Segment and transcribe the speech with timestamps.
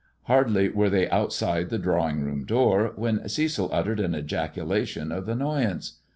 [0.23, 5.99] Hardly were they outside the drawing room door when Cecil uttered an ejaculation of annoyance.